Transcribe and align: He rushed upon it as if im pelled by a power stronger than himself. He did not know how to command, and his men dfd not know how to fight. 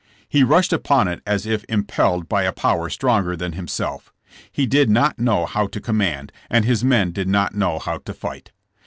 He 0.27 0.41
rushed 0.43 0.73
upon 0.73 1.07
it 1.07 1.21
as 1.27 1.45
if 1.45 1.63
im 1.69 1.83
pelled 1.85 2.27
by 2.27 2.41
a 2.41 2.51
power 2.51 2.89
stronger 2.89 3.35
than 3.37 3.51
himself. 3.51 4.11
He 4.51 4.65
did 4.65 4.89
not 4.89 5.19
know 5.19 5.45
how 5.45 5.67
to 5.67 5.79
command, 5.79 6.31
and 6.49 6.65
his 6.65 6.83
men 6.83 7.13
dfd 7.13 7.27
not 7.27 7.53
know 7.53 7.77
how 7.77 7.99
to 7.99 8.13
fight. 8.15 8.49